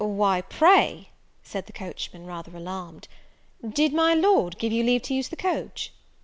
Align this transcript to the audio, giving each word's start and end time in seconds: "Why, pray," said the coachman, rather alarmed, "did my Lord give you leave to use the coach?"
"Why, 0.03 0.41
pray," 0.41 1.09
said 1.43 1.67
the 1.67 1.73
coachman, 1.73 2.25
rather 2.25 2.57
alarmed, 2.57 3.07
"did 3.69 3.93
my 3.93 4.15
Lord 4.15 4.57
give 4.57 4.73
you 4.73 4.81
leave 4.83 5.03
to 5.03 5.13
use 5.13 5.29
the 5.29 5.35
coach?" 5.35 5.93